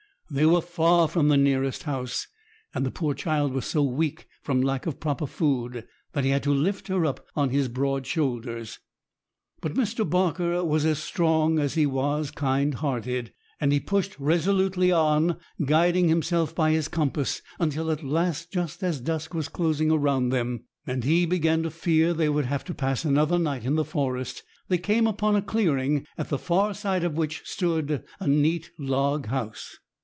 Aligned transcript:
They 0.33 0.45
were 0.45 0.61
far 0.61 1.09
from 1.09 1.27
the 1.27 1.35
nearest 1.35 1.83
house, 1.83 2.25
and 2.73 2.85
the 2.85 2.89
poor 2.89 3.13
child 3.13 3.51
was 3.51 3.65
so 3.65 3.83
weak 3.83 4.27
from 4.41 4.61
lack 4.61 4.85
of 4.85 4.97
proper 4.97 5.27
food 5.27 5.85
that 6.13 6.23
he 6.23 6.29
had 6.29 6.43
to 6.43 6.53
lift 6.53 6.87
her 6.87 7.05
up 7.05 7.27
on 7.35 7.49
his 7.49 7.67
broad 7.67 8.07
shoulders. 8.07 8.79
But 9.59 9.73
Mr. 9.73 10.09
Barker 10.09 10.63
was 10.63 10.85
as 10.85 10.99
strong 10.99 11.59
as 11.59 11.73
he 11.73 11.85
was 11.85 12.31
kind 12.31 12.75
hearted, 12.75 13.33
and 13.59 13.73
he 13.73 13.81
pushed 13.81 14.17
resolutely 14.19 14.89
on, 14.89 15.35
guiding 15.65 16.07
himself 16.07 16.55
by 16.55 16.71
his 16.71 16.87
compass, 16.87 17.41
until 17.59 17.91
at 17.91 18.01
last, 18.01 18.53
just 18.53 18.81
as 18.83 19.01
dusk 19.01 19.33
was 19.33 19.49
closing 19.49 19.91
around 19.91 20.29
them, 20.29 20.63
and 20.87 21.03
he 21.03 21.25
began 21.25 21.61
to 21.63 21.69
fear 21.69 22.13
they 22.13 22.29
would 22.29 22.45
have 22.45 22.63
to 22.63 22.73
pass 22.73 23.03
another 23.03 23.37
night 23.37 23.65
in 23.65 23.75
the 23.75 23.83
forest, 23.83 24.43
they 24.69 24.77
came 24.77 25.07
upon 25.07 25.35
a 25.35 25.41
clearing, 25.41 26.05
at 26.17 26.29
the 26.29 26.39
far 26.39 26.73
side 26.73 27.03
of 27.03 27.17
which 27.17 27.41
stood 27.43 28.05
a 28.21 28.27
neat 28.29 28.71
log 28.79 29.25
house. 29.25 29.77